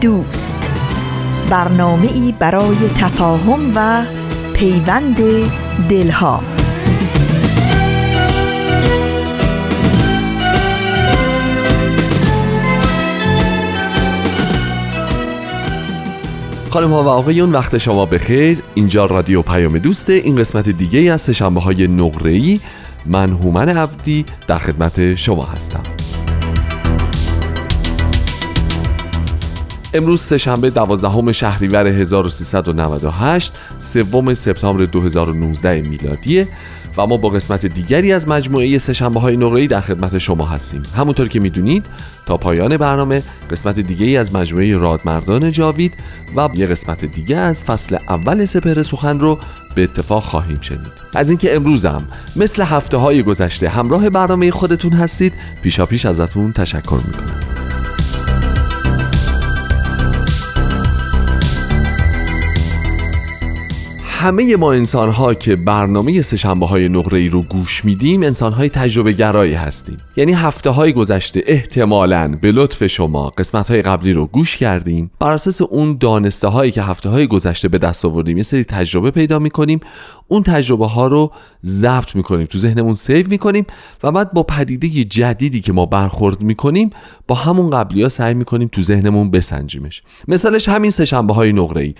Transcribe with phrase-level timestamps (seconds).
[0.00, 0.70] دوست.
[1.50, 4.04] برنامه ای برای تفاهم و
[4.54, 5.16] پیوند
[5.88, 6.40] دلها.
[16.70, 18.62] خانم ها و آقایون وقت شما بخیر.
[18.74, 22.60] اینجا رادیو پیام دوسته این قسمت دیگه از سشنبه های نقره ای
[23.06, 25.82] من هومن عبدی در خدمت شما هستم.
[29.96, 36.48] امروز سهشنبه 12 شهریور 1398 سوم سپتامبر 2019 میلادیه
[36.96, 40.82] و ما با قسمت دیگری از مجموعه سهشنبه های نقره‌ای در خدمت شما هستیم.
[40.96, 41.86] همونطور که می‌دونید
[42.26, 45.92] تا پایان برنامه قسمت دیگری از مجموعه رادمردان جاوید
[46.36, 49.38] و یه قسمت دیگه از فصل اول سپهر سخن رو
[49.74, 50.92] به اتفاق خواهیم شنید.
[51.14, 52.02] از اینکه امروزم
[52.36, 57.45] مثل هفته های گذشته همراه برنامه خودتون هستید پیشا پیش ازتون تشکر می‌کنم.
[64.26, 68.68] همه ما انسان ها که برنامه سشنبه های نقره ای رو گوش میدیم انسان های
[68.68, 69.98] تجربه گرایی هستیم.
[70.16, 75.10] یعنی هفته های گذشته احتمالا به لطف شما قسمت های قبلی رو گوش کردیم.
[75.20, 79.10] بر اساس اون دانسته هایی که هفته های گذشته به دست آوردیم یه سری تجربه
[79.10, 79.80] پیدا می‌کنیم.
[80.28, 81.32] اون تجربه ها رو
[81.64, 83.66] ضبط می‌کنیم تو ذهنمون سیو می‌کنیم
[84.02, 86.90] و بعد با پدیده جدیدی که ما برخورد می‌کنیم
[87.28, 90.02] با همون قبلی ها سعی می‌کنیم تو ذهنمون بسنجیمش.
[90.28, 91.94] مثالش همین سشنبه های نقره ای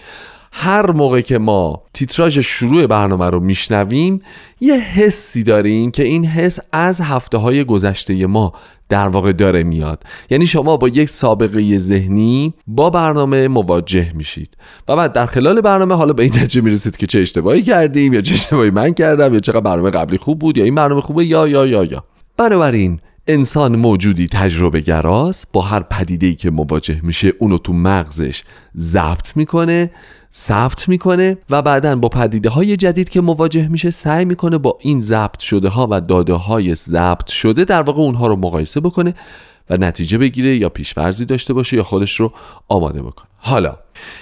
[0.52, 4.22] هر موقع که ما تیتراژ شروع برنامه رو میشنویم
[4.60, 8.52] یه حسی داریم که این حس از هفته های گذشته ما
[8.88, 10.02] در واقع داره میاد.
[10.30, 14.56] یعنی شما با یک سابقه ذهنی با برنامه مواجه میشید.
[14.88, 18.20] و بعد در خلال برنامه حالا به این نتیجه می‌رسید که چه اشتباهی کردیم یا
[18.20, 21.48] چه اشتباهی من کردم یا چقدر برنامه قبلی خوب بود یا این برنامه خوبه یا
[21.48, 22.04] یا یا یا.
[22.36, 28.42] بنابراین انسان موجودی تجربه گراست با هر پدیده‌ای که مواجه میشه اونو تو مغزش
[28.76, 29.90] ضبط می‌کنه
[30.36, 35.00] ثبت می‌کنه و بعدا با پدیده های جدید که مواجه میشه سعی می‌کنه با این
[35.00, 39.14] ضبط شده ها و داده های ضبط شده در واقع اونها رو مقایسه بکنه
[39.70, 42.30] و نتیجه بگیره یا پیشورزی داشته باشه یا خودش رو
[42.68, 43.26] آماده بکنه.
[43.46, 43.76] حالا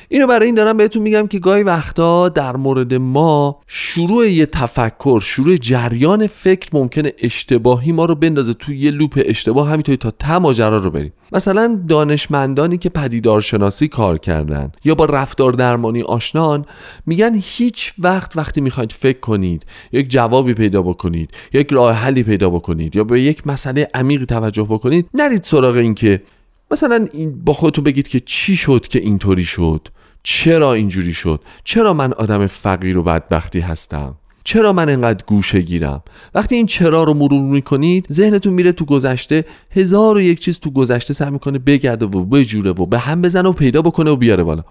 [0.09, 5.21] اینو برای این دارم بهتون میگم که گاهی وقتا در مورد ما شروع یه تفکر
[5.21, 10.39] شروع جریان فکر ممکنه اشتباهی ما رو بندازه توی یه لوپ اشتباه همینطوری تا ته
[10.39, 11.13] ماجرا رو بریم.
[11.33, 16.65] مثلا دانشمندانی که پدیدارشناسی کار کردن یا با رفتار درمانی آشنان
[17.07, 22.51] میگن هیچ وقت وقتی می‌خواید فکر کنید یک جوابی پیدا بکنید یک راه حلی پیدا
[22.51, 26.23] بکنید یا به یک مسئله عمیقی توجه بکنید نرید سراغ این که
[26.71, 27.09] مثلا
[27.45, 29.89] با خودتون بگید که چی شد که اینطوری شد؟
[30.23, 34.15] چرا اینجوری شد؟ چرا من آدم فقیر و بدبختی هستم؟
[34.45, 36.03] چرا من انقدر گوشه گیرم؟
[36.35, 40.71] وقتی این چرا رو مرور می‌کنید ذهنتون میره تو گذشته هزار و یک چیز تو
[40.71, 44.43] گذشته سعی می‌کنه بگرده و بجوره و به هم بزنه و پیدا بکنه و بیاره
[44.43, 44.65] بالا.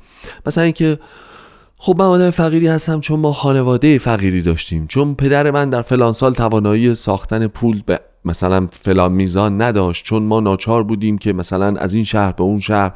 [0.46, 1.00] مثلا اینکه
[1.78, 6.14] خب من آدم فقیری هستم چون ما خانواده فقیری داشتیم چون پدر من در فلان
[6.14, 11.80] سال توانایی ساختن پول به مثلا فلان میزان نداشت چون ما ناچار بودیم که مثلا
[11.80, 12.92] از این شهر به اون شهر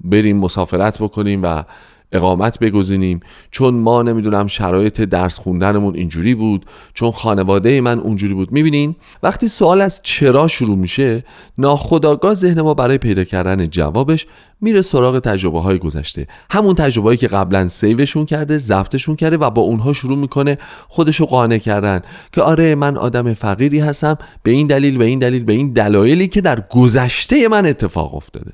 [0.00, 1.64] بریم مسافرت بکنیم و
[2.12, 3.20] اقامت بگزینیم.
[3.50, 8.52] چون ما نمی‌دونم شرایط درس خوندنمون اینجوری بود چون خانواده من اونجوری بود.
[8.52, 11.24] می‌بینین؟ وقتی سوال از چرا شروع میشه
[11.58, 14.26] ناخداگاه ذهن ما برای پیدا کردن جوابش
[14.60, 16.26] میره سراغ تجربه های گذشته.
[16.50, 20.58] همون تجربه هایی که قبلا سیوشون کرده ضبطشون کرده و با اونها شروع می‌کنه
[20.88, 22.00] خودشو قانع کردن.
[22.32, 26.28] که آره من آدم فقیری هستم به این دلیل به این دلیل به این دلایلی
[26.28, 28.52] که در گذشته من اتفاق افتاده.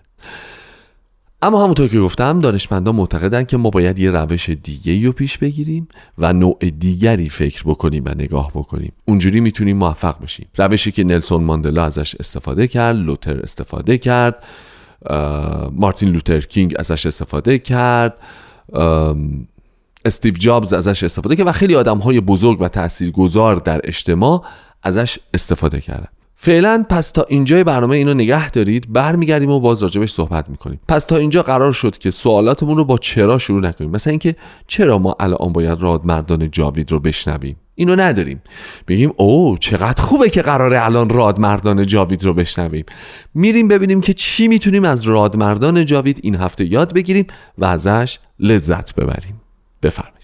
[1.44, 5.88] اما همونطور که گفتم دانشمندان معتقدن که ما باید یه روش دیگه رو پیش بگیریم
[6.18, 8.92] و نوع دیگری فکر بکنیم و نگاه بکنیم.
[9.04, 10.46] اونجوری می‌تونیم موفق بشیم.
[10.56, 14.44] روشی که نلسون ماندلا ازش استفاده کرد لوتر استفاده کرد.
[15.72, 18.18] مارتین لوتر کینگ ازش استفاده کرد.
[20.04, 24.44] استیو جابز ازش استفاده کرد و خیلی آدم های بزرگ و تاثیرگذار در اجتماع
[24.82, 26.08] ازش استفاده کردن.
[26.36, 30.80] فعلا پس تا اینجای برنامه اینو نگه دارید برمیگردیم و باز راجبش صحبت می‌کنیم.
[30.88, 33.90] پس تا اینجا قرار شد که سوالاتمون رو با چرا شروع نکنیم.
[33.90, 34.36] مثلا اینکه
[34.66, 38.42] چرا ما الان باید رادمردان جاوید رو بشنویم؟ اینو نداریم.
[38.88, 42.84] بگیم او چقدر خوبه که قراره الان رادمردان جاوید رو بشنویم.
[43.34, 47.26] میریم ببینیم که چی می‌تونیم از رادمردان جاوید این هفته یاد بگیریم
[47.58, 49.40] و ازش لذت ببریم.
[49.82, 50.23] بفرمایید.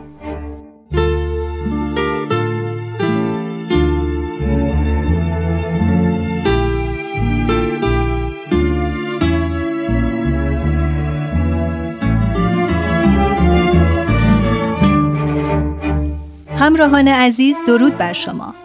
[16.61, 18.55] همراهان عزیز درود بر شما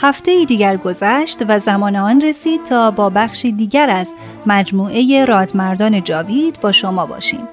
[0.00, 4.08] هفته دیگر گذشت و زمان آن رسید تا با بخشی دیگر از
[4.46, 7.48] مجموعه رادمردان جاوید با شما باشیم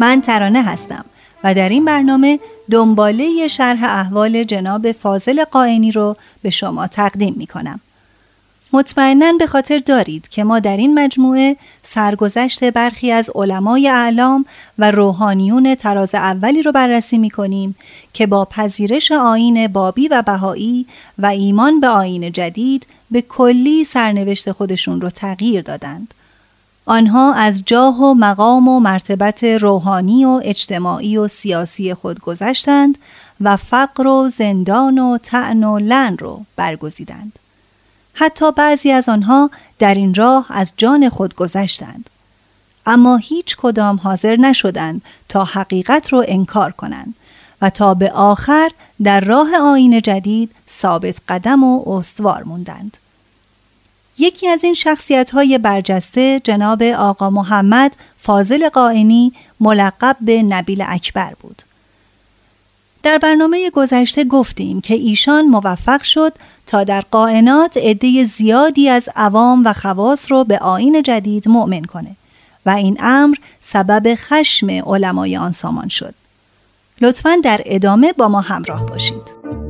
[0.00, 1.04] من ترانه هستم
[1.44, 2.38] و در این برنامه
[2.70, 7.80] دنباله شرح احوال جناب فاضل قائنی رو به شما تقدیم می کنم.
[8.72, 14.44] مطمئنا به خاطر دارید که ما در این مجموعه سرگذشت برخی از علمای اعلام
[14.78, 17.76] و روحانیون تراز اولی رو بررسی می کنیم
[18.12, 20.86] که با پذیرش آین بابی و بهایی
[21.18, 26.14] و ایمان به آین جدید به کلی سرنوشت خودشون رو تغییر دادند.
[26.86, 32.98] آنها از جاه و مقام و مرتبت روحانی و اجتماعی و سیاسی خود گذشتند
[33.40, 37.38] و فقر و زندان و تعن و لن رو برگزیدند.
[38.20, 42.10] حتی بعضی از آنها در این راه از جان خود گذشتند.
[42.86, 47.14] اما هیچ کدام حاضر نشدند تا حقیقت رو انکار کنند
[47.62, 48.70] و تا به آخر
[49.02, 52.96] در راه آین جدید ثابت قدم و استوار موندند.
[54.18, 61.34] یکی از این شخصیت های برجسته جناب آقا محمد فاضل قائنی ملقب به نبیل اکبر
[61.40, 61.62] بود.
[63.02, 66.32] در برنامه گذشته گفتیم که ایشان موفق شد
[66.66, 72.16] تا در قائنات عده زیادی از عوام و خواص رو به آین جدید مؤمن کنه
[72.66, 76.14] و این امر سبب خشم علمای آن سامان شد.
[77.00, 79.69] لطفا در ادامه با ما همراه باشید.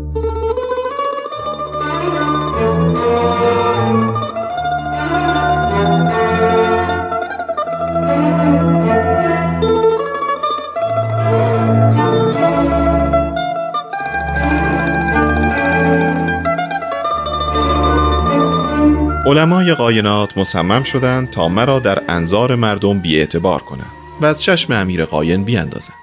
[19.30, 23.90] علمای قاینات مصمم شدند تا مرا در انظار مردم بیاعتبار کنند
[24.20, 25.96] و از چشم امیر قاین بیاندازند.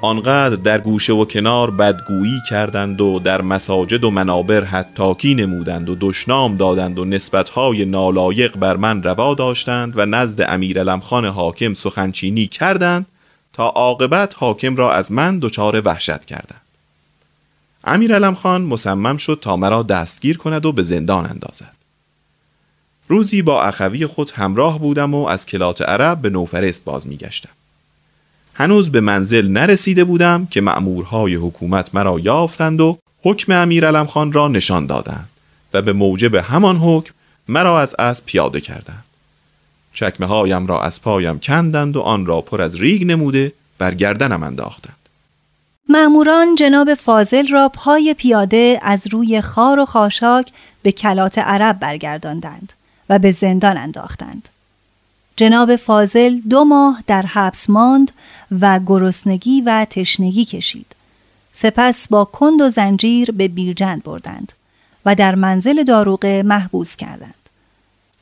[0.00, 5.96] آنقدر در گوشه و کنار بدگویی کردند و در مساجد و منابر حتاکی نمودند و
[6.00, 12.46] دشنام دادند و نسبتهای نالایق بر من روا داشتند و نزد امیر خان حاکم سخنچینی
[12.46, 13.06] کردند
[13.52, 16.60] تا عاقبت حاکم را از من دچار وحشت کردند.
[17.84, 21.83] امیر خان مصمم شد تا مرا دستگیر کند و به زندان اندازد.
[23.08, 27.50] روزی با اخوی خود همراه بودم و از کلات عرب به نوفرست باز میگشتم.
[28.54, 34.48] هنوز به منزل نرسیده بودم که مأمورهای حکومت مرا یافتند و حکم امیر خان را
[34.48, 35.28] نشان دادند
[35.74, 37.14] و به موجب همان حکم
[37.48, 39.04] مرا از اسب پیاده کردند.
[39.94, 44.42] چکمه هایم را از پایم کندند و آن را پر از ریگ نموده بر گردنم
[44.42, 44.96] انداختند.
[45.88, 52.72] مأموران جناب فاضل را پای پیاده از روی خار و خاشاک به کلات عرب برگرداندند.
[53.08, 54.48] و به زندان انداختند.
[55.36, 58.12] جناب فاضل دو ماه در حبس ماند
[58.60, 60.86] و گرسنگی و تشنگی کشید.
[61.52, 64.52] سپس با کند و زنجیر به بیرجند بردند
[65.06, 67.34] و در منزل داروغه محبوس کردند.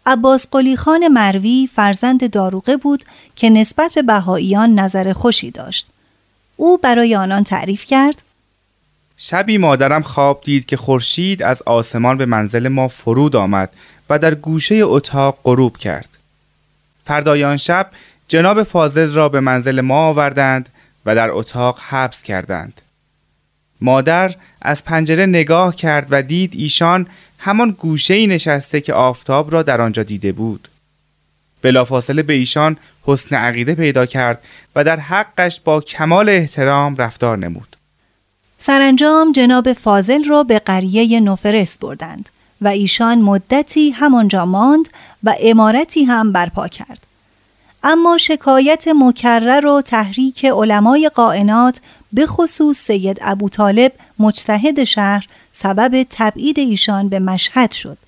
[0.06, 3.04] عباس قلی خان مروی فرزند داروغه بود
[3.36, 5.86] که نسبت به بهاییان نظر خوشی داشت.
[6.56, 8.22] او برای آنان تعریف کرد
[9.16, 13.70] شبی مادرم خواب دید که خورشید از آسمان به منزل ما فرود آمد
[14.10, 16.08] و در گوشه اتاق غروب کرد.
[17.04, 17.90] فردای شب
[18.28, 20.68] جناب فاضل را به منزل ما آوردند
[21.06, 22.80] و در اتاق حبس کردند.
[23.80, 27.06] مادر از پنجره نگاه کرد و دید ایشان
[27.38, 30.68] همان گوشه ای نشسته که آفتاب را در آنجا دیده بود.
[31.62, 34.42] بلافاصله به ایشان حسن عقیده پیدا کرد
[34.76, 37.76] و در حقش با کمال احترام رفتار نمود.
[38.58, 42.28] سرانجام جناب فاضل را به قریه نوفرست بردند
[42.62, 44.88] و ایشان مدتی همانجا ماند
[45.24, 47.06] و امارتی هم برپا کرد.
[47.84, 51.80] اما شکایت مکرر و تحریک علمای قائنات
[52.12, 57.98] به خصوص سید ابو طالب مجتهد شهر سبب تبعید ایشان به مشهد شد.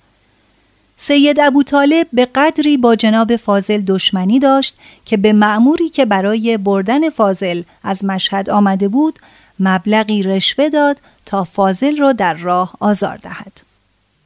[0.97, 6.57] سید ابو طالب به قدری با جناب فاضل دشمنی داشت که به معموری که برای
[6.57, 9.19] بردن فاضل از مشهد آمده بود
[9.59, 13.64] مبلغی رشوه داد تا فاضل را در راه آزار دهد.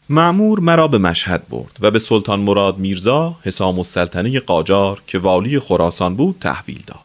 [0.09, 5.59] معمور مرا به مشهد برد و به سلطان مراد میرزا حسام السلطنه قاجار که والی
[5.59, 6.99] خراسان بود تحویل داد.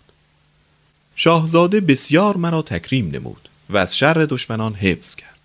[1.16, 5.40] شاهزاده بسیار مرا تکریم نمود و از شر دشمنان حفظ کرد.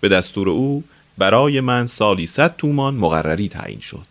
[0.00, 0.84] به دستور او
[1.18, 4.06] برای من سالی صد تومان مقرری تعیین شد.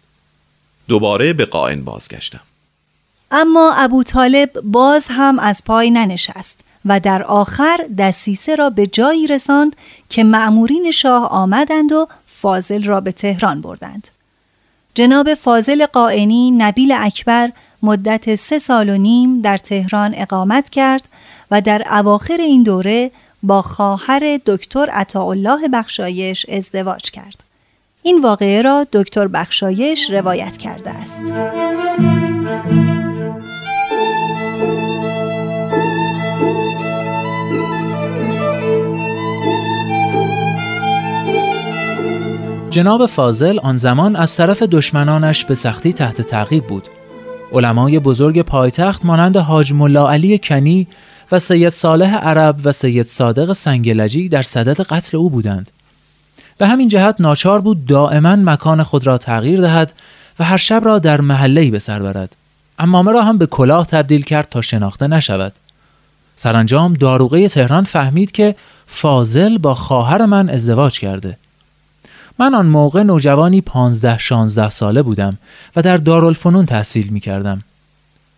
[0.88, 2.40] دوباره به قائن بازگشتم.
[3.32, 9.28] اما ابو طالب باز هم از پای ننشست و در آخر دسیسه را به جایی
[9.28, 9.76] رساند
[10.10, 12.08] که معمورین شاه آمدند و
[12.42, 14.08] فاضل را به تهران بردند.
[14.94, 17.52] جناب فاضل قائنی نبیل اکبر
[17.84, 21.04] مدت سه سال و نیم در تهران اقامت کرد
[21.52, 23.12] و در اواخر این دوره
[23.44, 27.36] با خواهر دکتر عطاالله بخشایش ازدواج کرد.
[28.04, 31.24] این واقعه را دکتر بخشایش روایت کرده است.
[42.70, 46.88] جناب فاضل آن زمان از طرف دشمنانش به سختی تحت تعقیب بود.
[47.54, 50.88] علمای بزرگ پایتخت مانند حاج ملا علی کنی
[51.32, 55.72] و سید صالح عرب و سید صادق سنگلجی در صدد قتل او بودند.
[56.58, 59.94] به همین جهت ناچار بود دائما مکان خود را تغییر دهد
[60.40, 62.36] و هر شب را در محله‌ای به سر برد.
[62.80, 65.54] امامه را هم به کلاه تبدیل کرد تا شناخته نشود.
[66.36, 68.56] سرانجام داروغه تهران فهمید که
[68.88, 71.38] فاضل با خواهر من ازدواج کرده.
[72.40, 75.38] من آن موقع نوجوانی پانزده شانزده ساله بودم
[75.76, 77.64] و در دارالفنون تحصیل می کردم.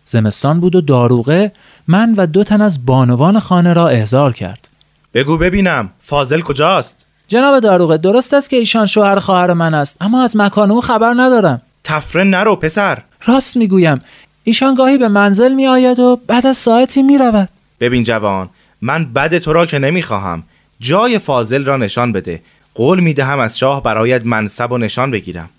[0.04, 1.52] زمستان بود و داروغه
[1.88, 4.68] من و دو تن از بانوان خانه را احضار کرد.
[5.14, 10.22] بگو ببینم فاضل کجاست؟ جناب داروغه درست است که ایشان شوهر خواهر من است اما
[10.22, 11.62] از مکان او خبر ندارم.
[11.84, 12.98] تفره نرو پسر.
[13.26, 14.00] راست می‌گویم
[14.44, 17.48] ایشان گاهی به منزل می آید و بعد از ساعتی می رود.
[17.80, 18.48] ببین جوان
[18.80, 20.42] من بد تو را که نمی‌خواهم
[20.80, 22.40] جای فاضل را نشان بده
[22.74, 25.50] قول می دهم از شاه برایت منصب و نشان بگیرم.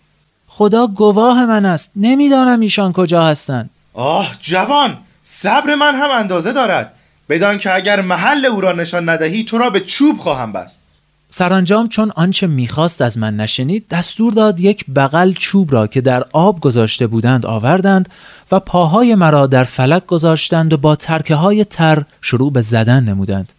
[0.47, 1.91] خدا گواه من است.
[1.95, 3.69] نمی‌دانم ایشان کجا هستند.
[3.93, 6.93] آه جوان صبر من هم اندازه دارد.
[7.29, 10.81] بدان که اگر محل او را نشان ندهی تو را به چوب خواهم بست.
[11.29, 16.25] سرانجام چون آنچه می‌خواست از من نشنید دستور داد یک بغل چوب را که در
[16.31, 18.09] آب گذاشته بودند آوردند
[18.51, 23.53] و پاهای مرا در فلک گذاشتند و با ترکه های تر شروع به زدن نمودند.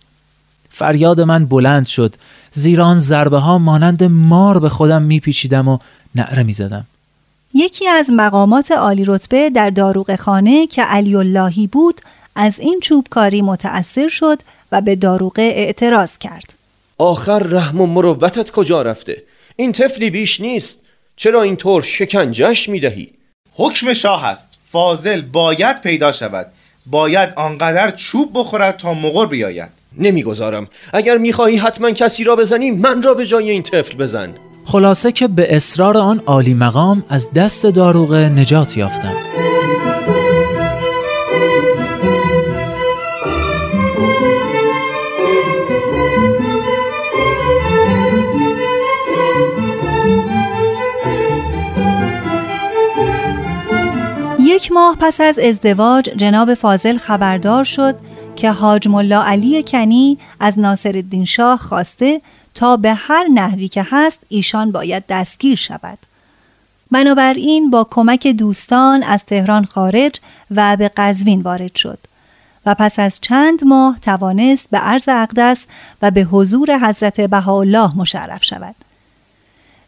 [0.75, 2.15] فریاد من بلند شد.
[2.53, 5.79] زیرا آن ضربه ها مانند مار به خودم میپیچیدم و
[6.15, 6.87] نعره می‌زدم.
[7.55, 12.01] یکی از مقامات عالی رتبه در داروغ خانه که علی اللهی بود
[12.37, 14.39] از این چوبکاری متأثر شد
[14.73, 16.55] و به داروغه اعتراض کرد.
[16.99, 19.23] آخر رحم و مروتت کجا رفته؟
[19.57, 20.79] این طفلی بیش نیست.
[21.17, 23.11] چرا اینطور شکنجش می‌دهی؟
[23.53, 24.59] حکم شاه است.
[24.73, 26.47] فاضل باید پیدا شود.
[26.87, 29.84] باید آنقدر چوب بخورد تا مغر بیاید.
[29.99, 30.69] نمی‌گذارم.
[30.93, 34.35] اگر می‌خواهی حتما کسی را بزنی من را به جای این طفل بزن.
[34.65, 39.15] خلاصه که به اصرار آن عالی مقام از دست داروغه نجات یافتم.
[54.41, 57.95] یک ماه پس از ازدواج جناب فاضل خبردار شد
[58.37, 62.21] که حاج ملا علی کنی از ناصرالدین شاه خواسته
[62.55, 65.99] تا به هر نحوی که هست ایشان باید دستگیر شود.
[66.91, 71.99] بنابراین با کمک دوستان از تهران خارج و به قزوین وارد شد
[72.67, 75.67] و پس از چند ماه توانست به عرض اقدس
[76.03, 78.75] و به حضور حضرت بهاءالله مشرف شود.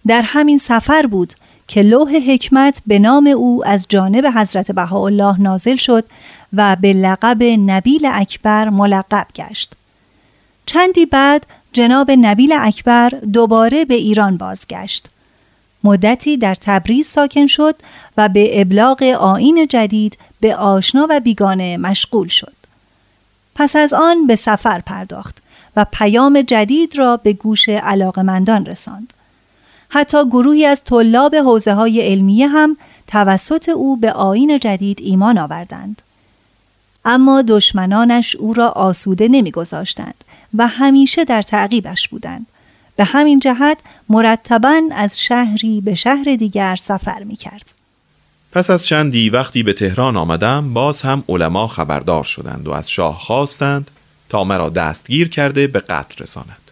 [0.06, 1.34] در همین سفر بود
[1.68, 6.04] که لوح حکمت به نام او از جانب حضرت بهاءالله نازل شد
[6.52, 9.72] و به لقب نبیل اکبر ملقب گشت.
[10.66, 15.08] چندی بعد جناب نبیل اکبر دوباره به ایران بازگشت.
[15.84, 17.74] مدتی در تبریز ساکن شد
[18.16, 22.52] و به ابلاغ آین جدید به آشنا و بیگانه مشغول شد.
[23.54, 25.36] پس از آن به سفر پرداخت
[25.76, 29.12] و پیام جدید را به گوش علاقمندان رساند.
[29.88, 32.76] حتی گروهی از طلاب حوزه های علمیه هم
[33.06, 36.02] توسط او به آین جدید ایمان آوردند.
[37.06, 42.46] اما دشمنانش او را آسوده نمیگذاشتند و همیشه در تعقیبش بودند.
[42.96, 47.72] به همین جهت مرتبا از شهری به شهر دیگر سفر می کرد.
[48.52, 53.18] پس از چندی وقتی به تهران آمدم باز هم علما خبردار شدند و از شاه
[53.18, 53.90] خواستند
[54.28, 56.70] تا مرا دستگیر کرده به قتل رساند.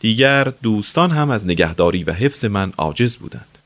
[0.00, 3.58] دیگر دوستان هم از نگهداری و حفظ من عاجز بودند.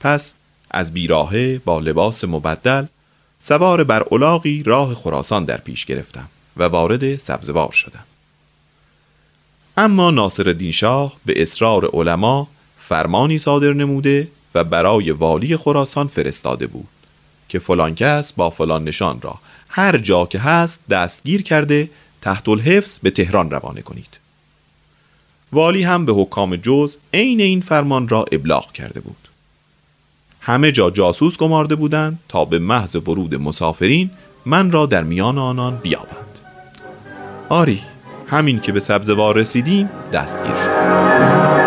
[0.00, 0.34] پس
[0.70, 2.84] از بیراهه با لباس مبدل
[3.40, 8.04] سوار بر اولاغی راه خراسان در پیش گرفتم و وارد سبزوار شدم.
[9.76, 16.88] اما ناصر شاه به اصرار علما فرمانی صادر نموده و برای والی خراسان فرستاده بود
[17.48, 21.90] که فلان کس با فلان نشان را هر جا که هست دستگیر کرده
[22.22, 24.18] تحت الحفظ به تهران روانه کنید
[25.52, 29.28] والی هم به حکام جز عین این فرمان را ابلاغ کرده بود
[30.50, 34.10] همه جا جاسوس گمارده بودند تا به محض ورود مسافرین
[34.46, 36.38] من را در میان آنان بیابند.
[37.48, 37.80] آری
[38.26, 41.59] همین که به سبزوار رسیدیم دستگیر شد.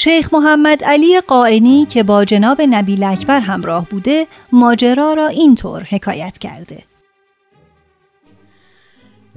[0.00, 6.38] شیخ محمد علی قائنی که با جناب نبیل اکبر همراه بوده ماجرا را اینطور حکایت
[6.38, 6.82] کرده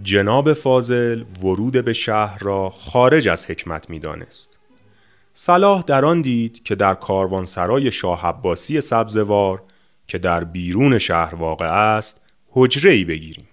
[0.04, 4.60] جناب فاضل ورود به شهر را خارج از حکمت می دانست.
[5.34, 9.62] صلاح در آن دید که در کاروانسرای شاه عباسی سبزوار
[10.08, 13.48] که در بیرون شهر واقع است حجره ای بگیریم.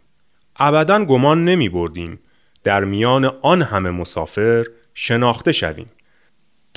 [0.57, 2.21] ابدا گمان نمی بردیم
[2.65, 5.87] در میان آن همه مسافر شناخته شویم.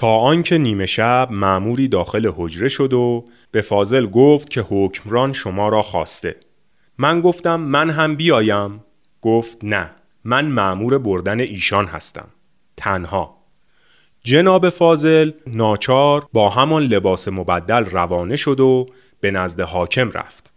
[0.02, 5.70] تا آنکه نیمه شب معموری داخل حجره شد و به فاضل گفت که حکمران شما
[5.70, 6.36] را خواسته.
[6.98, 8.84] من گفتم من هم بیایم.
[9.22, 9.90] گفت نه
[10.24, 12.28] من معمور بردن ایشان هستم.
[12.78, 13.38] تنها.
[14.24, 18.88] جناب فاضل ناچار با همان لباس مبدل روانه شد و
[19.20, 20.52] به نزد حاکم رفت.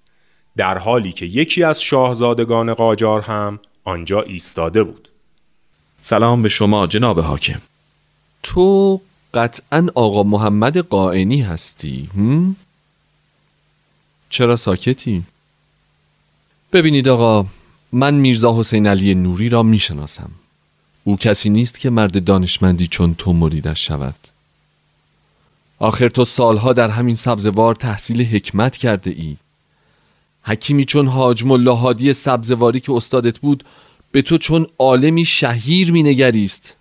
[0.57, 5.09] در حالی که یکی از شاهزادگان قاجار هم آنجا ایستاده بود.
[6.01, 7.61] سلام به شما جناب حاکم.
[8.43, 9.01] تو
[9.35, 12.57] قطعا آقا محمد قائنی هستی هم؟
[14.31, 15.23] چرا ساکتی؟
[16.73, 17.47] ببینید آقا
[17.93, 20.31] من میرزا حسین علی نوری را می‌شناسم
[21.05, 24.15] او کسی نیست که مرد دانشمندی چون تو مریدش شود
[25.79, 29.37] آخر تو سالها در همین سبزوار تحصیل حکمت کرده ای
[30.43, 33.65] حکیمی چون حاج ملا هادی سبزواری که استادت بود
[34.13, 36.77] به تو چون عالمی شهیر مینگریست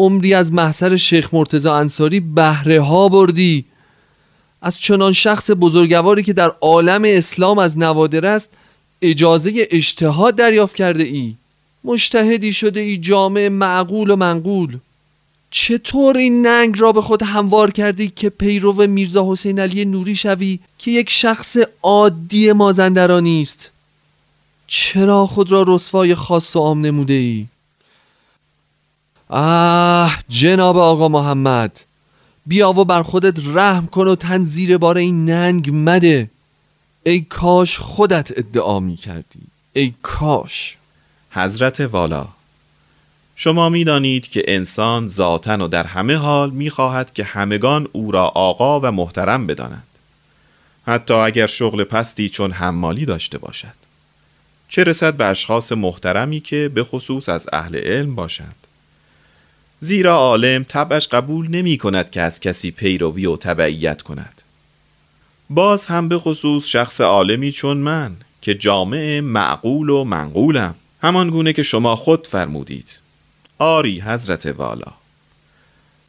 [0.00, 3.64] عمری از محضر شیخ مرتزا انصاری بهره ها بردی.
[4.62, 8.50] از چنان شخص بزرگواری که در عالم اسلام از نوادر است
[9.02, 11.34] اجازه اجتهاد دریافت کرده ای.
[11.84, 14.78] مشتهدی شده ای جامع معقول و منقول.
[15.50, 20.58] چطور این ننگ را به خود هموار کردی که پیرو میرزا حسین علی نوری شوی
[20.78, 23.70] که یک شخص عادی مازندرانی است؟
[24.66, 27.46] چرا خود را رسوای خاص و عام نموده ای؟
[29.32, 31.80] آه جناب آقا محمد.
[32.46, 36.30] بیا و بر خودت رحم کن و تن زیر بار این ننگ مده.
[37.02, 39.40] ای کاش خودت ادعا می کردی.
[39.72, 40.76] ای کاش.
[41.30, 42.28] حضرت والا
[43.36, 48.12] شما می دانید که انسان ذاتن و در همه حال می خواهد که همگان او
[48.12, 49.82] را آقا و محترم بدانند.
[50.86, 53.80] حتی اگر شغل پستی چون حمالی داشته باشد.
[54.68, 58.59] چه رسد به اشخاص محترمی که به خصوص از اهل علم باشند؟
[59.82, 64.42] زیرا عالم طبعش قبول نمی کند که از کسی پیروی و تبعیت کند.
[65.50, 71.52] باز هم به خصوص شخص عالمی چون من که جامعه معقول و منقولم همان گونه
[71.52, 72.88] که شما خود فرمودید.
[73.58, 74.92] آری حضرت والا.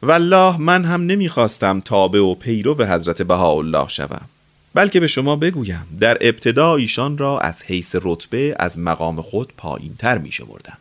[0.04, 4.26] والله من هم نمی‌خواستم تابع و پیرو حضرت بهاءالله شوم
[4.74, 9.96] بلکه به شما بگویم در ابتدا ایشان را از حیث رتبه از مقام خود پایین
[10.00, 10.78] تر می بردم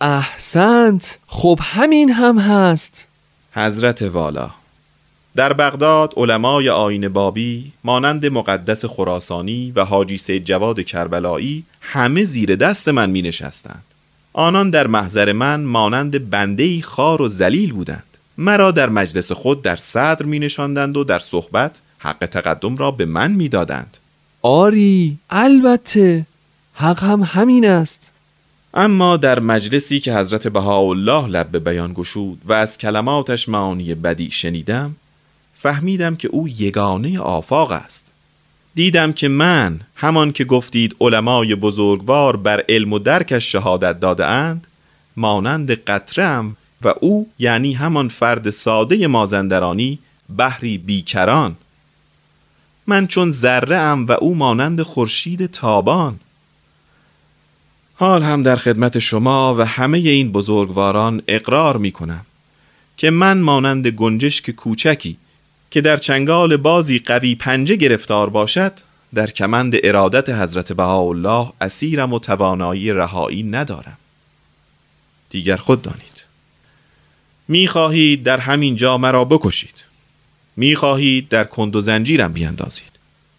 [0.00, 1.18] احسنت.
[1.26, 3.06] خب همین هم هست.
[3.52, 4.50] حضرت والا
[5.36, 12.56] در بغداد علمای آین بابی مانند مقدس خراسانی و حاجی سید جواد کربلایی همه زیر
[12.56, 13.84] دست من می نشستند.
[14.32, 18.04] آنان در محضر من مانند بندهی خار و زلیل بودند.
[18.38, 23.04] مرا در مجلس خود در صدر می نشاندند و در صحبت حق تقدم را به
[23.04, 23.96] من می دادند.
[24.42, 26.26] آری البته.
[26.74, 28.10] حق هم همین است.
[28.74, 34.30] اما در مجلسی که حضرت بهاءالله لب به بیان گشود و از کلماتش معانی بدی
[34.30, 34.96] شنیدم
[35.54, 38.12] فهمیدم که او یگانه آفاق است.
[38.74, 44.66] دیدم که من همان که گفتید علمای بزرگوار بر علم و درکش شهادت داده اند
[45.16, 49.98] مانند قطرم و او یعنی همان فرد ساده مازندرانی
[50.36, 51.56] بحری بیکران.
[52.86, 56.20] من چون ذره ام و او مانند خورشید تابان.
[57.94, 62.26] حال هم در خدمت شما و همه این بزرگواران اقرار می کنم
[62.96, 65.16] که من مانند گنجشک کوچکی
[65.70, 68.72] که در چنگال بازی قوی پنجه گرفتار باشد
[69.14, 73.96] در کمند ارادت حضرت بهاءالله اسیرم و توانایی رهایی ندارم.
[75.30, 76.24] دیگر خود دانید.
[77.48, 79.74] می خواهید در همین جا مرا بکشید.
[80.56, 82.92] می خواهید در کند و زنجیرم بیندازید.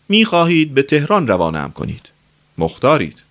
[0.10, 2.10] می خواهید به تهران روانم کنید.
[2.58, 3.22] مختارید.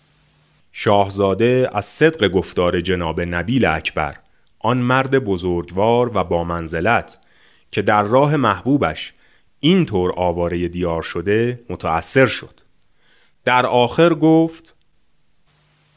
[0.77, 4.17] شاهزاده از صدق گفتار جناب نبیل اکبر
[4.59, 7.19] آن مرد بزرگوار و با منزلت
[7.71, 9.13] که در راه محبوبش
[9.61, 12.61] اینطور آواره دیار شده متأثر شد.
[13.45, 14.75] در آخر گفت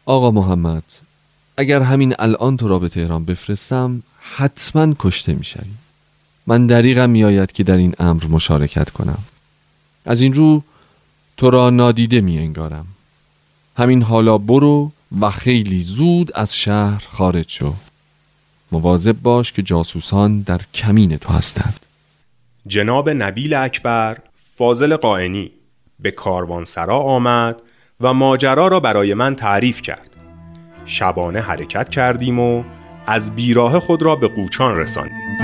[0.06, 0.84] آقا محمد
[1.58, 5.72] اگر همین الان تو را به تهران بفرستم حتما کشته می‌شوی.
[6.48, 9.24] من دریغم میآید که در این امر مشارکت کنم.
[10.06, 10.64] از این رو
[11.38, 12.88] تو را نادیده می انگارم
[13.78, 17.74] همین حالا برو و خیلی زود از شهر خارج شو.
[18.72, 21.86] مواظب باش که جاسوسان در کمین تو هستند.
[22.68, 25.52] جناب نبیل اکبر فاضل قائنی
[26.00, 27.62] به کاروانسرا آمد
[28.02, 30.10] و ماجرا را برای من تعریف کرد.
[30.86, 32.64] شبانه حرکت کردیم و
[33.08, 35.38] از بیراه خود را به قوچان رساندیم.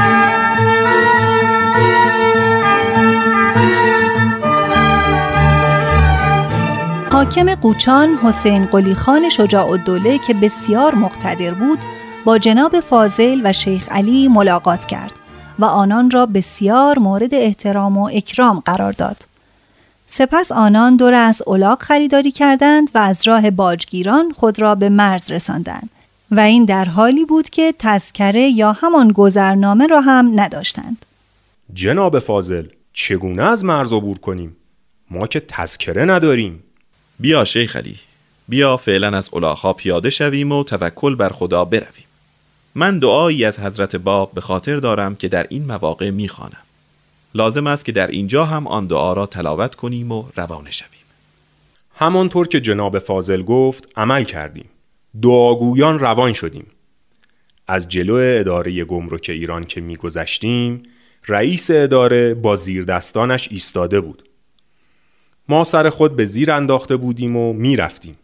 [7.14, 11.80] حاکم قوچان حسین قلی خان شجاع الدوله که بسیار مقتدر بود
[12.26, 15.12] با جناب فاضل و شیخ علی ملاقات کرد
[15.60, 19.28] و آنان را بسیار مورد احترام و اکرام قرار داد.
[20.08, 25.32] سپس آنان دور از اولاق خریداری کردند و از راه باجگیران خود را به مرز
[25.32, 25.90] رساندند
[26.32, 31.06] و این در حالی بود که تذکره یا همان گذرنامه را هم نداشتند.
[31.74, 34.56] جناب فاضل چگونه از مرز عبور کنیم؟
[35.12, 36.63] ما که تذکره نداریم.
[37.20, 37.96] بیا شیخ علی
[38.48, 42.06] بیا فعلا از الاغها پیاده شویم و توکل بر خدا برویم.
[42.76, 46.58] من دعایی از حضرت باب به خاطر دارم که در این مواقع می‌خوانم.
[47.36, 50.90] لازم است که در اینجا هم آن دعا را تلاوت کنیم و روانه شویم.
[51.96, 54.70] همانطور که جناب فاضل گفت عمل کردیم.
[55.22, 56.66] دعاگویان روان شدیم.
[57.68, 60.84] از جلو اداره گمرک ایران که میگذشتیم
[61.28, 64.30] رئیس اداره با زیر دستانش ایستاده بود.
[65.50, 68.16] ما سر خود به زیر انداخته بودیم و می‌رفتیم.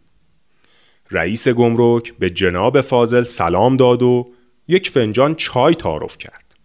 [1.12, 4.28] رئیس گمرک به جناب فاضل سلام داد و
[4.68, 6.56] یک فنجان چای تعارف کرد.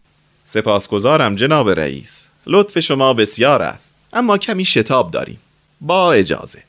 [0.44, 2.28] سپاسگزارم جناب رئیس.
[2.46, 3.94] لطف شما بسیار است.
[4.12, 5.38] اما کمی شتاب داریم.
[5.80, 6.62] با اجازه.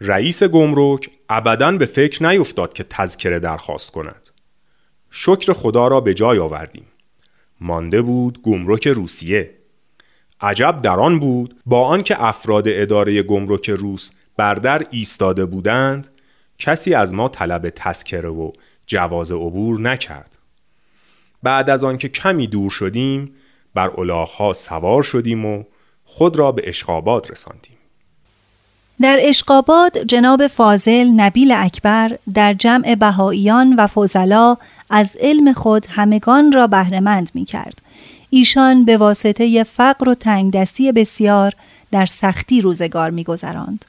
[0.00, 4.28] رئیس گمرک ابدا به فکر نیفتاد که تذکره درخواست کند.
[5.10, 6.86] شکر خدا را به جای آوردیم.
[7.60, 9.54] مانده بود گمرک روسیه.
[10.44, 16.08] عجب در آن بود با آنکه افراد اداره گمرک روس بر در ایستاده بودند
[16.58, 18.52] کسی از ما طلب تذکره و
[18.86, 20.38] جواز عبور نکرد.
[21.42, 23.34] بعد از آنکه کمی دور شدیم
[23.74, 25.64] بر الاغها سوار شدیم و
[26.04, 27.76] خود را به اشقاباد رساندیم.
[29.00, 34.56] در اشقاباد جناب فاضل نبیل اکبر در جمع بهاییان و فضلا
[34.90, 37.83] از علم خود همگان را بهرهمند می کرد
[38.36, 41.52] ایشان به واسطه فقر و تنگدستی بسیار
[41.90, 43.84] در سختی روزگار میگذراند.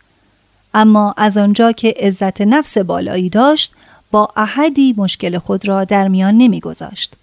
[0.73, 3.73] اما از آنجا که عزت نفس بالایی داشت
[4.11, 7.15] با احدی مشکل خود را در میان نمیگذاشت.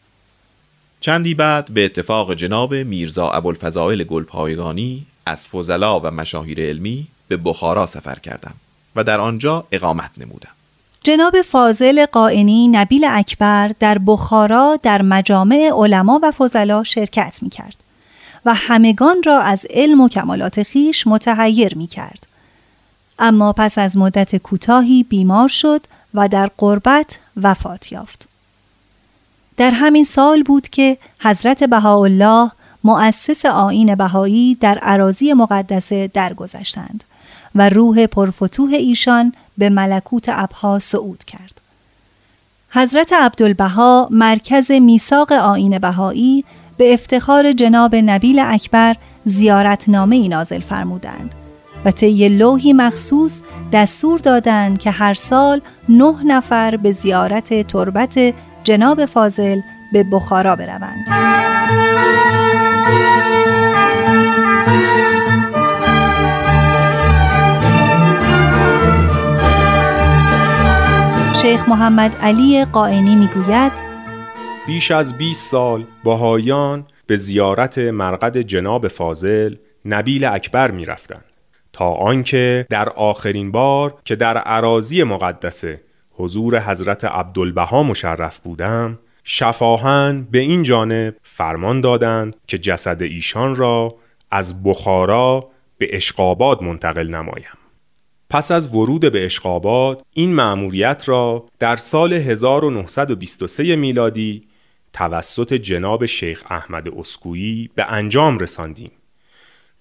[1.00, 7.86] چندی بعد به اتفاق جناب میرزا ابوالفضائل گلپایگانی از فضلا و مشاهیر علمی به بخارا
[7.86, 8.54] سفر کردم
[8.96, 10.61] و در آنجا اقامت نمودم.
[11.04, 17.76] جناب فاضل قائنی نبیل اکبر در بخارا در مجامع علما و فضلا شرکت می کرد
[18.44, 22.26] و همگان را از علم و کمالات خیش متحیر می کرد.
[23.18, 25.80] اما پس از مدت کوتاهی بیمار شد
[26.14, 28.28] و در قربت وفات یافت.
[29.56, 32.50] در همین سال بود که حضرت بهاءالله
[32.84, 37.04] مؤسس آین بهایی در عراضی مقدسه درگذشتند
[37.54, 41.60] و روح پرفتوح ایشان به ملکوت ابها صعود کرد.
[42.70, 46.44] حضرت عبدالبها مرکز میثاق آین بهایی
[46.76, 51.34] به افتخار جناب نبیل اکبر زیارتنامه ای نازل فرمودند
[51.84, 53.40] و طی لوحی مخصوص
[53.72, 58.34] دستور دادند که هر سال نه نفر به زیارت تربت
[58.64, 59.60] جناب فاضل
[59.92, 61.04] به بخارا بروند.
[71.42, 73.72] شیخ محمد علی قائنی می‌گوید
[74.66, 81.20] بیش از 20 سال باهایان به زیارت مرقد جناب فاضل نبیل اکبر می رفتن.
[81.72, 85.80] تا آنکه در آخرین بار که در عراضی مقدسه
[86.12, 93.94] حضور حضرت عبدالبها مشرف بودم شفاهن به این جانب فرمان دادند که جسد ایشان را
[94.30, 97.61] از بخارا به اشقاباد منتقل نمایم
[98.32, 104.48] پس از ورود به اشقاباد این مأموریت را در سال 1923 میلادی
[104.92, 108.90] توسط جناب شیخ احمد اسکویی به انجام رساندیم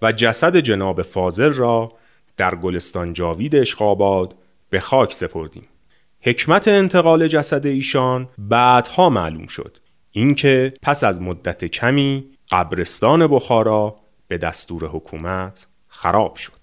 [0.01, 1.93] و جسد جناب فاضل را
[2.37, 4.35] در گلستان جاوید اشقاباد
[4.69, 5.67] به خاک سپردیم.
[6.21, 9.77] حکمت انتقال جسد ایشان بعدها معلوم شد.
[10.11, 13.95] اینکه پس از مدت کمی قبرستان بخارا
[14.27, 16.61] به دستور حکومت خراب شد.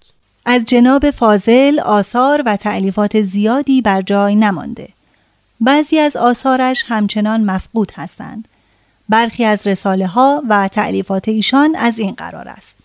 [0.51, 4.89] از جناب فاضل آثار و تعلیفات زیادی بر جای نمانده
[5.61, 8.47] بعضی از آثارش همچنان مفقود هستند
[9.09, 12.75] برخی از رساله ها و تعلیفات ایشان از این قرار است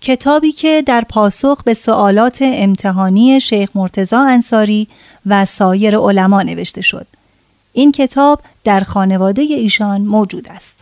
[0.00, 4.88] کتابی که در پاسخ به سوالات امتحانی شیخ مرتزا انصاری
[5.26, 7.06] و سایر علما نوشته شد.
[7.72, 10.76] این کتاب در خانواده ایشان موجود است.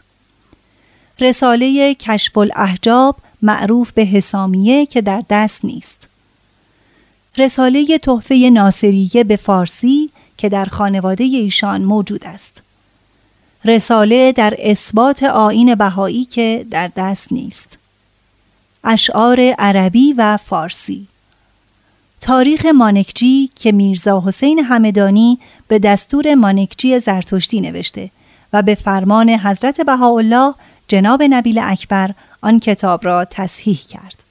[1.20, 6.08] رساله کشف الاحجاب معروف به حسامیه که در دست نیست.
[7.38, 12.62] رساله تحفه ناصریه به فارسی که در خانواده ایشان موجود است.
[13.64, 17.78] رساله در اثبات آین بهایی که در دست نیست.
[18.84, 21.06] اشعار عربی و فارسی
[22.20, 28.10] تاریخ مانکجی که میرزا حسین همدانی به دستور مانکجی زرتشتی نوشته
[28.52, 30.54] و به فرمان حضرت بهاءالله
[30.88, 32.10] جناب نبیل اکبر
[32.42, 34.22] آن کتاب را تصحیح کرد.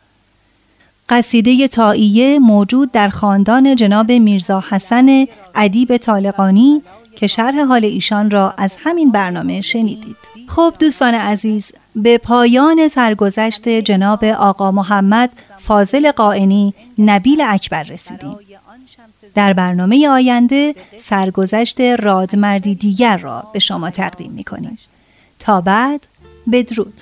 [1.10, 6.82] قصیده تائیه موجود در خاندان جناب میرزا حسن ادیب طالقانی
[7.16, 10.16] که شرح حال ایشان را از همین برنامه شنیدید.
[10.48, 18.36] خب دوستان عزیز به پایان سرگذشت جناب آقا محمد فاضل قائنی نبیل اکبر رسیدیم.
[19.36, 24.78] در برنامه آینده سرگذشت رادمردی دیگر را به شما تقدیم می کنیم.
[25.40, 26.08] تا بعد
[26.52, 27.02] بدرود.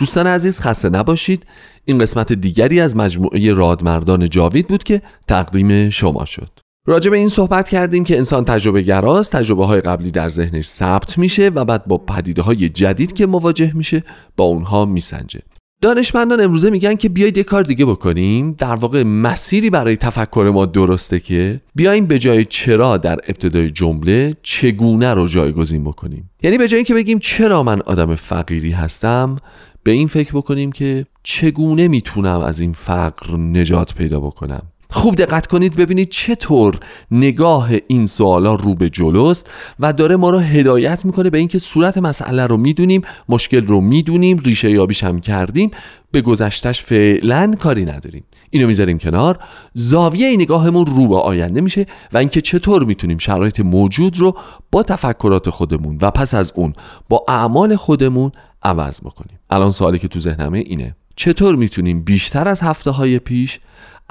[0.00, 1.46] دوستان عزیز خسته نباشید
[1.84, 7.28] این قسمت دیگری از مجموعه رادمردان جاوید بود که تقدیم شما شد راجع به این
[7.28, 11.86] صحبت کردیم که انسان تجربه گراست تجربه های قبلی در ذهنش ثبت میشه و بعد
[11.86, 14.04] با پدیده های جدید که مواجه میشه
[14.36, 15.40] با اونها میسنجه.
[15.82, 18.52] دانشمندان امروزه میگن که بیایید یه کار دیگه بکنیم.
[18.52, 24.36] در واقع مسیری برای تفکر ما درسته که بیایم به جای چرا در ابتدای جمله
[24.42, 26.30] چگونه رو جایگزین بکنیم.
[26.42, 29.36] یعنی به جای اینکه بگیم چرا من آدم فقیری هستم
[29.82, 34.62] به این فکر بکنیم که چگونه می‌تونم از این فقر نجات پیدا بکنم.
[34.90, 36.78] خوب دقت کنید ببینید چطور
[37.10, 39.50] نگاه این سوالا رو به جلوست
[39.80, 44.38] و داره ما رو هدایت می‌کنه به اینکه صورت مسئله رو می‌دونیم مشکل رو می‌دونیم
[44.38, 45.70] ریشه یابیش هم کردیم.
[46.12, 48.24] به گذشتش فعلا کاری نداریم.
[48.50, 49.38] اینو می‌ذاریم کنار.
[49.74, 54.36] زاویه نگاهمون رو به آینده میشه و اینکه چطور می‌تونیم شرایط موجود رو
[54.70, 56.72] با تفکرات خودمون و پس از اون
[57.08, 59.38] با اعمال خودمون عوض بکنیم.
[59.50, 60.96] الان سوالی که تو ذهنمه اینه.
[61.16, 63.60] چطور می‌تونیم بیشتر از هفته های پیش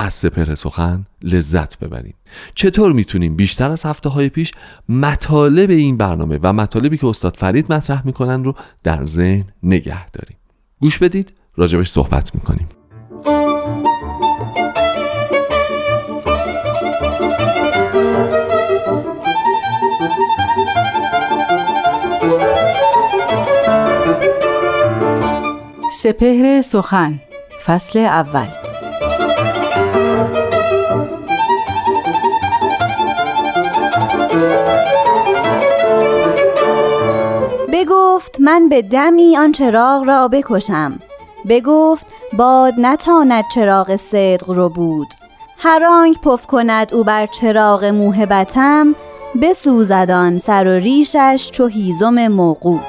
[0.01, 2.13] از سپر سخن لذت ببریم.
[2.55, 4.51] چطور می‌تونیم بیشتر از هفته های پیش
[4.89, 10.37] مطالب این برنامه و مطالبی که استاد فرید مطرح می‌کنن رو در ذهن نگه داریم؟
[10.79, 12.69] گوش بدید راجبش صحبت می‌کنیم.
[26.03, 27.19] سپهر سخن
[27.65, 28.68] فصل اول.
[37.73, 40.99] بگفت من به دمی آن چراغ را بکشم.
[41.49, 45.07] بگفت باد نتاند چراغ صدق رو بود.
[45.57, 48.95] هر آنک پف کند او بر چراغ موهبتم
[49.41, 52.85] بسوزدان سر و ریشش چو هیزم موقود.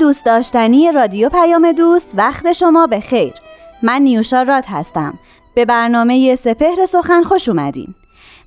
[0.00, 3.32] دوست داشتنی رادیو پیام دوست وقت شما به خیر.
[3.82, 5.18] من نیوشا راد هستم.
[5.54, 7.94] به برنامه سپهر سخن خوش اومدین.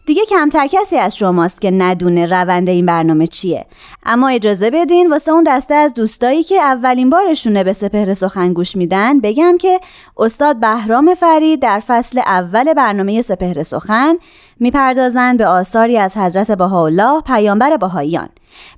[0.08, 3.66] دیگه کمتر کسی از شماست که ندونه روند این برنامه چیه.
[4.06, 8.76] اما اجازه بدین واسه اون دسته از دوستایی که اولین بارشونه به سپهر سخن گوش
[8.76, 9.80] میدن بگم که
[10.18, 14.18] استاد بهرام فرید در فصل اول برنامه سپهر سخن
[14.60, 18.30] می‌پردازند به آثاری از حضرت بهاءالله پیامبر بهاییان.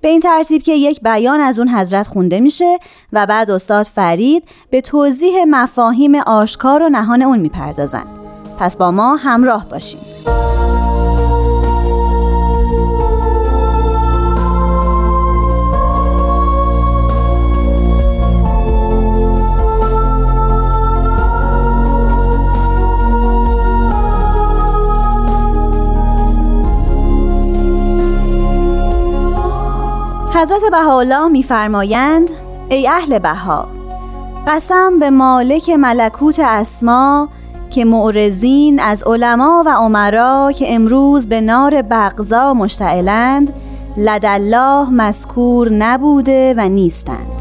[0.01, 2.77] به این ترتیب که یک بیان از اون حضرت خونده میشه
[3.13, 8.07] و بعد استاد فرید به توضیح مفاهیم آشکار و نهان اون می‌پردازند.
[8.59, 10.01] پس با ما همراه باشیم
[30.33, 32.29] حضرت بهاءالله میفرمایند
[32.69, 33.67] ای اهل بها
[34.47, 37.29] قسم به مالک ملکوت اسما
[37.69, 43.53] که معرزین از علما و عمرا که امروز به نار بغضا مشتعلند
[43.97, 47.38] لدالله مذکور نبوده و نیستند.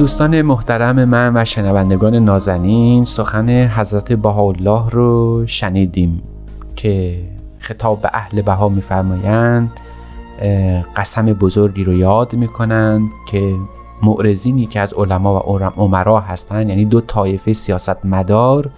[0.00, 6.22] دوستان محترم من و شنوندگان نازنین سخن حضرت بهاءالله رو شنیدیم
[6.76, 7.22] که
[7.58, 9.72] خطاب به اهل بها میفرمایند
[10.96, 13.54] قسم بزرگی رو یاد می‌کنند که
[14.02, 18.70] معرزینی که از علما و عمرا هستند یعنی دو طایفه سیاست مدار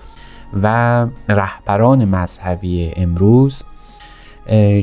[0.63, 3.63] و رهبران مذهبی امروز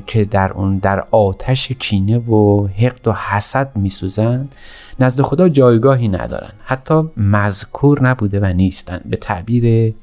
[0.08, 4.56] که در اون در آتش کینه و حقد و حسد میسوزند.
[5.00, 6.52] نزد خدا جایگاهی ندارن.
[6.64, 9.02] حتی مذکور نبوده و نیستن.
[9.06, 9.94] به تعبیر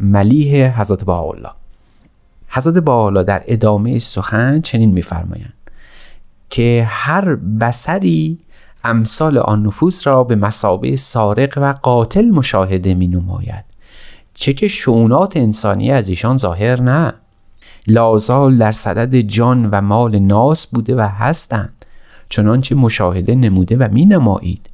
[0.00, 1.50] ملیح حضرت بهاءالله
[2.48, 5.52] حضرت بهاءالله در ادامه سخن چنین میفرمایند
[6.50, 8.38] که هر بسری
[8.84, 13.64] امثال آن نفوس را به مسابه سارق و قاتل مشاهده می نماید
[14.34, 17.14] چه که شعونات انسانی از ایشان ظاهر نه.
[17.86, 21.75] لازال در صدد جان و مال ناس بوده و هستند.
[22.28, 24.70] چنانچه مشاهده نموده و می نمایید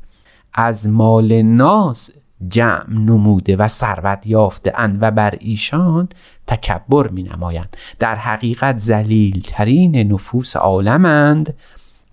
[0.55, 2.11] از مال ناس
[2.49, 6.09] جمع نموده و ثروت یافته اند و بر ایشان
[6.47, 11.55] تکبر می نمایند در حقیقت زلیل ترین نفوس عالمند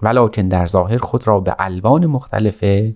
[0.02, 2.96] ولکن در ظاهر خود را به الوان مختلفه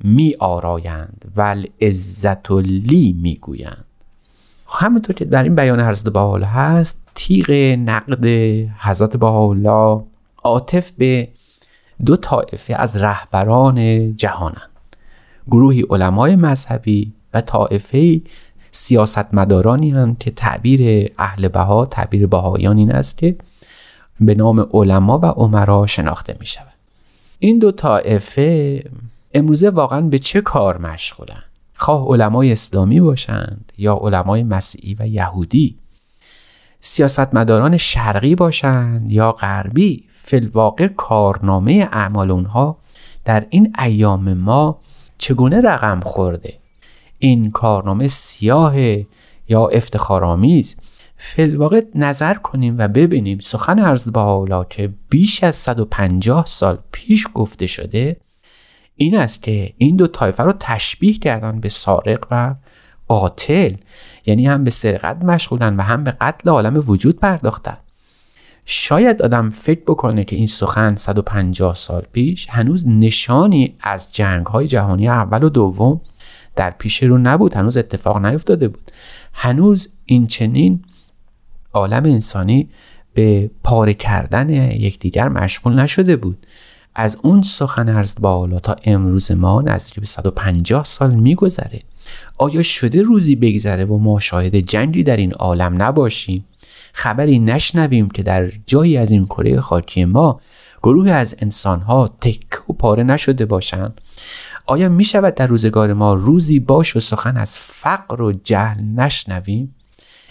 [0.00, 3.84] می آرایند و عزت لی می گویند
[4.68, 8.24] همونطور که در این بیان حضرت بهاءالله هست تیغ نقد
[8.78, 10.04] حضرت بهاءالله
[10.42, 11.28] عاطف به
[12.04, 14.70] دو طایفه از رهبران جهانند.
[15.50, 18.20] گروهی علمای مذهبی و طایفه
[18.70, 23.36] سیاستمدارانی هستند که تعبیر اهل بها تعبیر بهایان این است که
[24.20, 26.72] به نام علما و عمرا شناخته می شود
[27.38, 28.82] این دو طایفه
[29.34, 31.42] امروزه واقعا به چه کار مشغولند
[31.74, 35.76] خواه علمای اسلامی باشند یا علمای مسیحی و یهودی؟
[36.80, 42.78] سیاستمداران شرقی باشند یا غربی؟ فلواقع کارنامه اعمال اونها
[43.24, 44.80] در این ایام ما
[45.18, 46.58] چگونه رقم خورده؟
[47.18, 48.74] این کارنامه سیاه
[49.48, 50.76] یا افتخارآمیز؟
[51.16, 57.26] فلواقع نظر کنیم و ببینیم سخن عرض با حالا که بیش از 150 سال پیش
[57.34, 58.16] گفته شده
[58.96, 62.54] این است که این دو طایفه رو تشبیه کردن به سارق و
[63.08, 63.74] قاتل
[64.26, 67.76] یعنی هم به سرقت مشغولن و هم به قتل عالم وجود پرداختن.
[68.68, 74.68] شاید آدم فکر بکنه که این سخن 150 سال پیش هنوز نشانی از جنگ های
[74.68, 76.00] جهانی اول و دوم
[76.56, 78.90] در پیش رو نبود هنوز اتفاق نیفتاده بود.
[79.32, 80.84] هنوز این چنین
[81.74, 82.68] عالم انسانی
[83.14, 86.46] به پاره کردن یکدیگر مشغول نشده بود.
[86.94, 91.78] از اون سخن عرض بالا تا امروز ما نزدیک به 150 سال میگذره.
[92.38, 96.44] آیا شده روزی بگذره و ما شاهد جنگی در این عالم نباشیم؟
[96.98, 100.40] خبری نشنویم که در جایی از این کره خاکی ما
[100.82, 104.00] گروه از انسانها تک و پاره نشده باشند.
[104.66, 109.74] آیا می شود در روزگار ما روزی باش و سخن از فقر و جهل نشنویم؟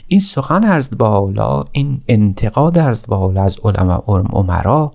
[0.08, 4.92] این سخن عرض با حالا این انتقاد عرض با حالا از علما عمرا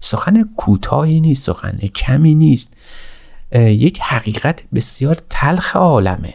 [0.00, 2.76] سخن کوتاهی نیست سخن کمی نیست.
[3.54, 6.34] یک حقیقت بسیار تلخ عالمه.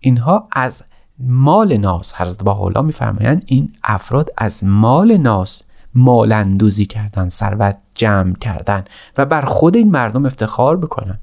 [0.00, 0.84] اینها از
[1.18, 5.62] مال ناس حضرت با حالا میفرمایند این افراد از مال ناس
[5.94, 8.84] مال اندوزی کردن ثروت جمع کردن
[9.16, 11.18] و بر خود این مردم افتخار بکنن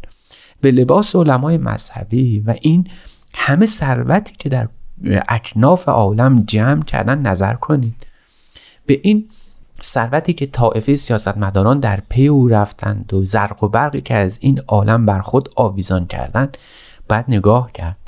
[0.62, 2.88] به لباس علمای مذهبی و این
[3.34, 4.68] همه ثروتی که در
[5.28, 8.08] اکناف عالم جمع کردن نظر کنید.
[8.86, 9.30] به این
[9.82, 14.62] ثروتی که طائفه سیاستمداران در پی او رفتند و زرق و برقی که از این
[14.68, 16.58] عالم بر خود آویزان کردند
[17.10, 18.03] باید نگاه کرد.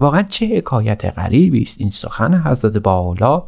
[0.00, 3.42] واقعا چه حکایت غریبی است این سخن حضرت بالا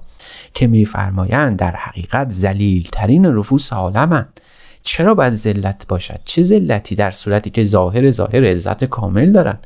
[0.55, 4.41] که میفرمایند در حقیقت ذلیلترین نفوس عالمند.
[4.83, 9.59] چرا باید ذلت باشد؟ چه ذلتی در صورتی که ظاهر ظاهر عزت کامل دارن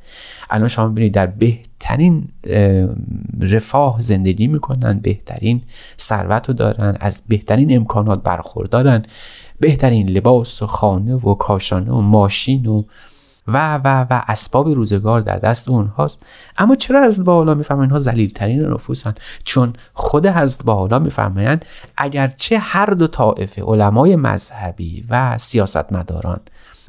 [0.51, 2.29] الان شما ببینید در بهترین
[3.41, 5.63] رفاه زندگی می‌کنن بهترین
[5.99, 9.03] ثروت رو دارن از بهترین امکانات برخوردارن
[9.61, 12.83] بهترین لباس و خانه و کاشانه و ماشین و
[13.49, 16.19] و و و اسباب روزگار در دست اونهاست.
[16.59, 19.15] اما چرا حضرت با میفرمایند اینها ذلیلترین نفوسن.
[19.45, 21.65] چون خود حضرت با میفرمایند
[21.97, 26.41] اگرچه هر دو طایفه علمای مذهبی و سیاستمداران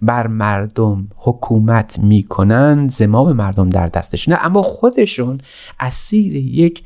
[0.02, 5.42] بر مردم حکومت می‌کنن زمام مردم در دستشونه اما خودشون
[5.80, 6.84] اسیر یک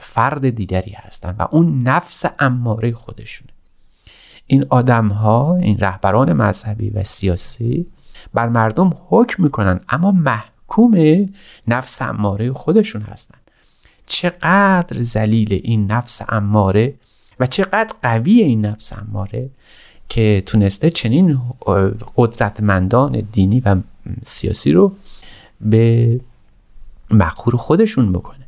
[0.00, 3.50] فرد دیگری هستند و اون نفس اماره خودشونه.
[4.46, 7.86] این آدم ها این رهبران مذهبی و سیاسی
[8.34, 11.26] بر مردم حکم می‌کنن اما محکوم
[11.68, 13.38] نفس اماره خودشون هستن.
[14.06, 16.94] چقدر زلیل این نفس اماره
[17.40, 19.50] و چقدر قوی این نفس اماره
[20.08, 21.40] که تونسته چنین
[22.16, 23.76] قدرتمندان دینی و
[24.24, 24.96] سیاسی رو
[25.60, 26.20] به
[27.10, 28.44] مخور خودشون بکنه.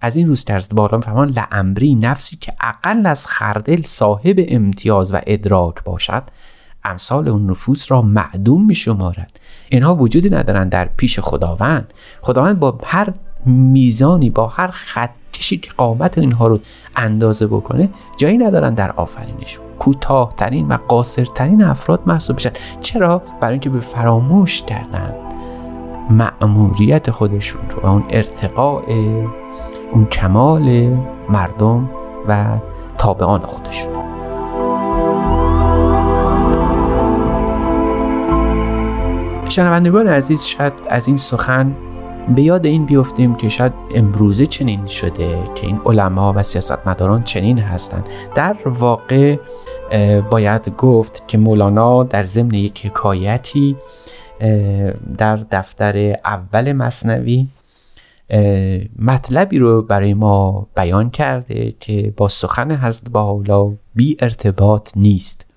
[0.00, 5.20] از این روز ترز بالا فهمان لعمری نفسی که اقل از خردل صاحب امتیاز و
[5.26, 6.22] ادراک باشد
[6.84, 11.94] امثال اون نفوس را معدوم می شمارد اینها وجودی ندارن در پیش خداوند.
[12.22, 13.12] خداوند با هر
[13.46, 16.60] میزانی با هر خط کشی که قامت اینها رو
[16.96, 19.64] اندازه بکنه جایی ندارن در آفرینشون.
[19.78, 25.14] کوتاهترین و قاصرترین افراد محسوب بشن چرا؟ برای اینکه به فراموش کردن
[26.10, 28.82] مأموریت خودشون رو و اون ارتقاء
[29.92, 30.96] اون کمال
[31.28, 31.90] مردم
[32.28, 32.46] و
[32.98, 34.01] تابعان خودشون.
[39.52, 41.76] شنوندگان عزیز شاید از این سخن
[42.34, 47.58] به یاد این بیفتیم که شاید امروزه چنین شده که این علما و سیاستمداران چنین
[47.58, 48.08] هستند.
[48.34, 49.36] در واقع
[50.30, 53.76] باید گفت که مولانا در ضمن یک حکایتی
[55.18, 57.48] در دفتر اول مصنوی
[58.98, 65.51] مطلبی رو برای ما بیان کرده که با سخن حضرت با بی ارتباط نیست.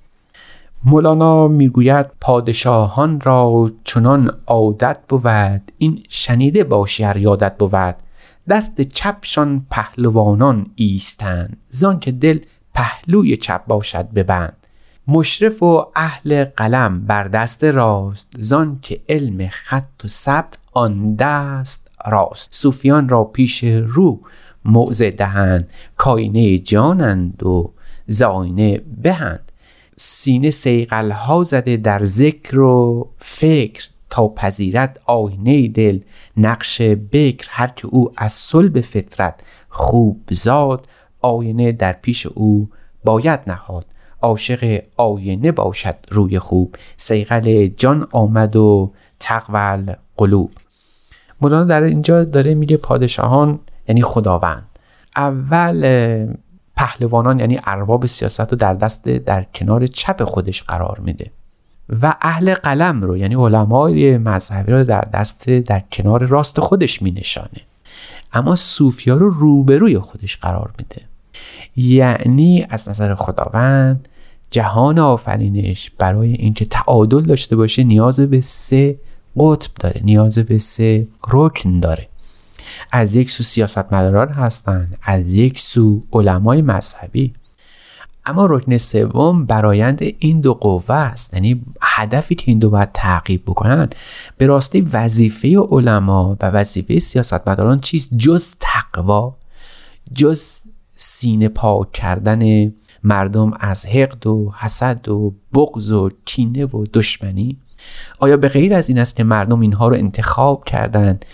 [0.87, 7.95] مولانا می‌گوید پادشاهان را چنان عادت بود این شنیده باشی هر یادت بود.
[8.49, 12.39] دست چپشان پهلوانان ایستند زان که دل
[12.73, 14.67] پهلوی چپ باشد ببند.
[15.07, 21.91] مشرف و اهل قلم بر دست راست زان که علم خط و ثبت آن دست
[22.05, 22.49] راست.
[22.51, 24.19] صوفیان را پیش رو
[24.65, 27.73] موضع دهند کاینه جانند و
[28.07, 29.44] زاینه بهند.
[29.95, 35.99] سینه سیقل زده در ذکر و فکر تا پذیرت آینه دل
[36.37, 36.81] نقش
[37.11, 39.39] بکر هر که او از صلب فطرت
[39.69, 40.87] خوب زاد
[41.21, 42.69] آینه در پیش او
[43.03, 43.85] باید نهاد.
[44.21, 46.75] عاشق آینه باشد روی خوب.
[46.97, 50.51] سیقل جان آمد و تقول قلوب
[51.41, 54.69] مولانا در اینجا داره میگه پادشاهان یعنی خداوند.
[55.15, 55.85] اول
[56.75, 61.31] پهلوانان یعنی ارباب سیاست رو در دست در کنار چپ خودش قرار میده.
[62.01, 67.11] و اهل قلم رو یعنی علمای مذهبی رو در دست در کنار راست خودش می
[67.11, 67.61] نشانه
[68.33, 71.01] اما صوفیا رو روبروی خودش قرار میده.
[71.77, 74.07] یعنی از نظر خداوند
[74.51, 78.95] جهان آفرینش برای اینکه تعادل داشته باشه نیاز به سه
[79.37, 82.07] قطب داره نیاز به سه رکن داره.
[82.95, 87.33] از یک سو سیاستمداران هستند از یک سو علمای مذهبی.
[88.25, 91.33] اما رکن سوم برایند این دو قوه است.
[91.33, 93.89] یعنی هدفی که این دو باید تعقیب بکنن
[94.37, 99.35] به راستی وظیفه علما و وظیفه سیاستمداران چیست جز تقوا
[100.13, 100.61] جز
[100.95, 102.73] سینه پاک کردن
[103.03, 107.57] مردم از حقد و حسد و بغض و کینه و دشمنی.
[108.19, 111.25] آیا به غیر از این است که مردم اینها رو انتخاب کردند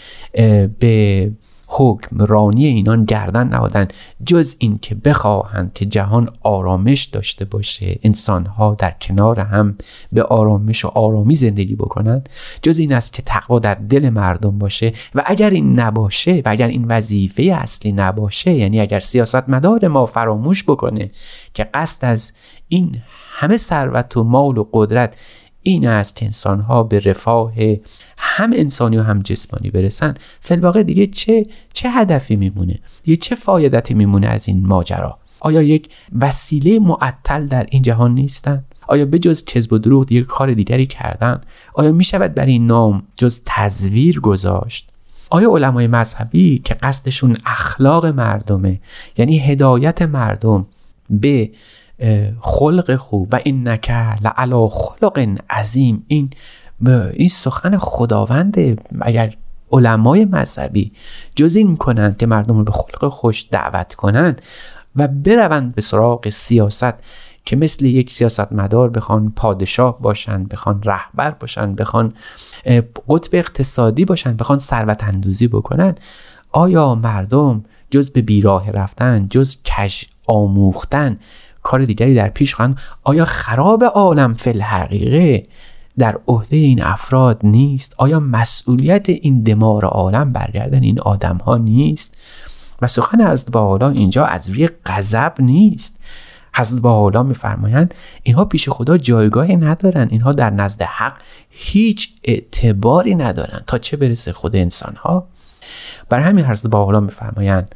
[0.80, 1.32] به
[1.74, 3.88] حکمرانی اینان گردن نهادن
[4.26, 8.00] جز این که بخواهند که جهان آرامش داشته باشه.
[8.04, 9.78] انسانها در کنار هم
[10.12, 12.30] به آرامش و آرامی زندگی بکنند.
[12.62, 16.68] جز این است که تقوا در دل مردم باشه و اگر این نباشه و اگر
[16.68, 21.12] این وظیفه اصلی نباشه یعنی اگر سیاست مدار ما فراموش بکنه
[21.54, 22.34] که قصد از
[22.68, 23.02] این
[23.34, 25.16] همه ثروت و مال و قدرت
[25.64, 27.54] این است که انسانها به رفاه
[28.18, 30.14] هم انسانی و هم جسمانی برسن.
[30.40, 31.44] فلواقع دیگه چه
[31.74, 35.90] چه هدفی میمونه؟ دیگه چه فایدتی میمونه از این ماجرا؟ آیا یک
[36.20, 40.86] وسیله معطل در این جهان نیستن؟ آیا به جز کذب و دروغ یک کار دیگری
[40.86, 41.42] کردن؟
[41.74, 44.90] آیا می شود در این نام جز تزویر گذاشت؟
[45.30, 48.80] آیا علمای مذهبی که قصدشون اخلاق مردمه
[49.18, 50.66] یعنی هدایت مردم
[51.10, 51.52] به
[52.40, 56.06] خلق خوب و این نکه لعلا خلق عظیم.
[56.08, 56.30] این
[57.14, 59.36] این سخن خداونده اگر
[59.72, 60.92] علمای مذهبی
[61.36, 64.42] جز این کنند که مردم رو به خلق خوش دعوت کنند
[64.96, 66.94] و بروند به سراغ سیاست
[67.46, 72.14] که مثل یک سیاستمدار بخوان پادشاه باشن بخوان رهبر باشن بخوان
[73.10, 75.96] قطب اقتصادی باشن بخوان ثروت اندوزی بکنن
[76.52, 81.20] آیا مردم جز به بیراه رفتن جز کش آموختن
[81.64, 82.78] کار دیگری در پیش خواهند.
[83.04, 85.48] آیا خراب عالم فی الحقیقه
[85.98, 92.18] در عهده این افراد نیست؟ آیا مسئولیت این دمار عالم برگردن این آدم ها نیست؟
[92.82, 96.00] و سخن حضرت با اینجا از روی غضب نیست.
[96.56, 97.94] حضرت با حالا میفرمایند
[98.24, 100.08] اینها پیش خدا جایگاهی ندارن.
[100.12, 101.14] اینها در نزد حق
[101.50, 103.64] هیچ اعتباری ندارن.
[103.68, 105.28] تا چه برسه خود انسان ها
[106.10, 107.76] بر همین حضرت با حالا میفرمایند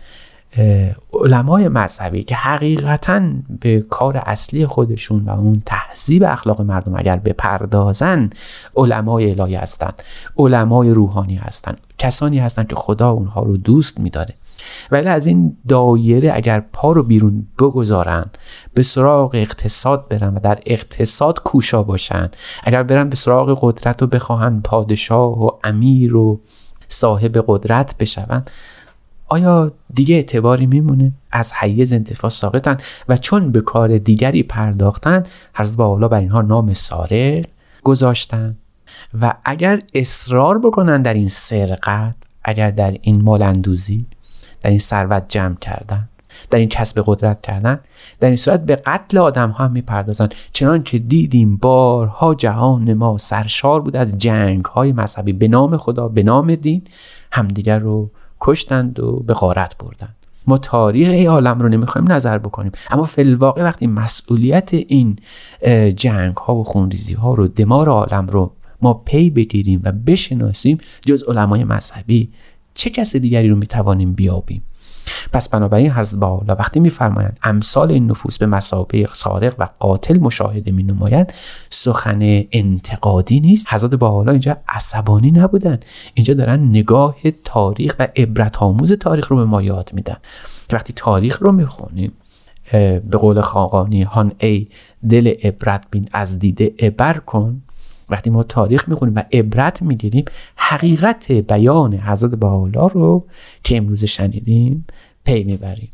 [1.13, 3.21] علمای مذهبی که حقیقتا
[3.59, 8.29] به کار اصلی خودشون و اون تهذیب اخلاق مردم اگر بپردازن
[8.75, 10.03] علمای الهی هستند
[10.37, 14.33] علمای روحانی هستند کسانی هستند که خدا اونها رو دوست میداره.
[14.91, 18.25] ولی از این دایره اگر پا رو بیرون بگذارن
[18.73, 22.29] به سراغ اقتصاد برن و در اقتصاد کوشا باشن
[22.63, 26.41] اگر برن به سراغ قدرت و بخواهن پادشاه و امیر و
[26.87, 28.43] صاحب قدرت بشون
[29.27, 32.77] آیا دیگه اعتباری میمونه؟ از حیز انتفاع ساقطن
[33.09, 35.23] و چون به کار دیگری پرداختن
[35.55, 37.45] حضرت با بر اینها نام سارق
[37.83, 38.57] گذاشتن.
[39.21, 44.05] و اگر اصرار بکنن در این سرقت اگر در این مالندوزی
[44.61, 46.09] در این ثروت جمع کردن
[46.49, 47.79] در این کسب قدرت کردن
[48.19, 50.29] در این صورت به قتل آدم ها هم می‌پردازن.
[50.51, 55.33] چنان که دیدیم بارها جهان ما سرشار بود از جنگ های مذهبی.
[55.33, 56.81] به نام خدا به نام دین
[57.31, 58.11] همدیگر رو
[58.41, 60.15] کشتند و به غارت بردند.
[60.47, 62.71] ما تاریخ ای عالم رو نمی‌خوایم نظر بکنیم.
[62.89, 65.15] اما فلواقع وقتی مسئولیت این
[65.95, 71.23] جنگ ها و خونریزی ها رو دمار عالم رو ما پی بگیریم و بشناسیم جز
[71.23, 72.31] علمای مذهبی
[72.73, 74.63] چه کس دیگری رو می‌توانیم بیابیم؟
[75.33, 80.71] پس بنابراین حضرت بالا وقتی میفرمایند امثال این نفوس به مسابه سارق و قاتل مشاهده
[80.71, 81.33] می نمایند
[81.69, 83.73] سخن انتقادی نیست.
[83.73, 85.79] حضرت بالا اینجا عصبانی نبودن.
[86.13, 90.17] اینجا دارن نگاه تاریخ و عبرت آموز تاریخ رو به ما یاد میدن.
[90.69, 92.11] که وقتی تاریخ رو می‌خونیم
[93.09, 94.67] به قول خاقانی هان ای
[95.09, 97.61] دل عبرت بین از دیده عبر کن.
[98.09, 100.25] وقتی ما تاریخ می‌خونیم و عبرت می‌گیریم
[100.55, 103.25] حقیقت بیان حضرت بهاءالله رو
[103.63, 104.85] که امروز شنیدیم
[105.23, 105.91] پی می‌بریم.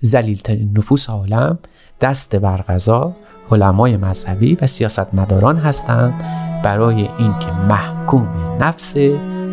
[0.00, 1.58] زلیلترین نفوس عالم
[2.00, 3.16] دست بر غذا
[3.50, 6.24] علمای مذهبی و سیاستمداران هستند
[6.62, 8.28] برای اینکه محکوم
[8.60, 8.96] نفس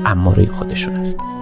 [0.05, 1.34] اماره خودشون هستند.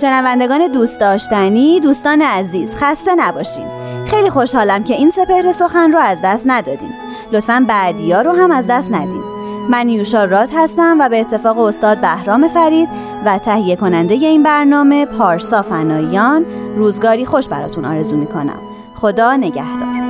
[0.00, 3.66] شنوندگان دوست داشتنی دوستان عزیز خسته نباشین.
[4.06, 6.92] خیلی خوشحالم که این سپهر سخن رو از دست ندادین.
[7.32, 9.22] لطفا بعدیا رو هم از دست ندین.
[9.70, 12.88] من یوشا راد هستم و به اتفاق استاد بهرام فرید
[13.24, 16.44] و تهیه کننده این برنامه پارسا فناییان
[16.76, 18.58] روزگاری خوش براتون آرزو می‌کنم.
[18.94, 20.00] خدا نگهدار.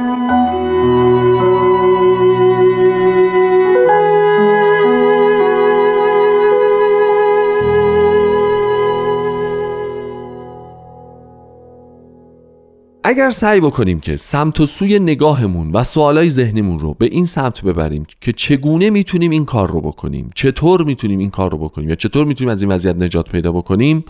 [13.11, 17.65] اگر سعی بکنیم که سمت و سوی نگاهمون و سوالای ذهنیمون رو به این سمت
[17.65, 21.95] ببریم که چگونه می‌تونیم این کار رو بکنیم چطور می‌تونیم این کار رو بکنیم یا
[21.95, 24.05] چطور می‌تونیم از این وضعیت نجات پیدا بکنیم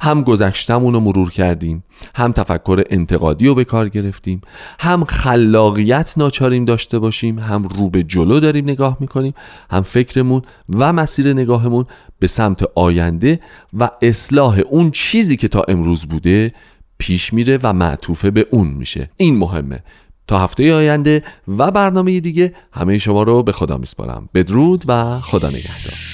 [0.00, 1.84] هم گذشتمون رو مرور کردیم
[2.14, 4.40] هم تفکر انتقادی رو به کار گرفتیم
[4.80, 9.34] هم خلاقیت ناچاریم داشته باشیم هم رو به جلو داریم نگاه می‌کنیم
[9.70, 11.84] هم فکرمون و مسیر نگاهمون
[12.18, 13.40] به سمت آینده
[13.78, 16.52] و اصلاح اون چیزی که تا امروز بوده
[17.00, 19.10] پیش میره و معطوفه به اون میشه.
[19.16, 19.82] این مهمه.
[20.26, 24.28] تا هفته آینده و برنامه دیگه همه شما رو به خدا میسپارم.
[24.34, 26.09] بدرود و خدا نگهدار.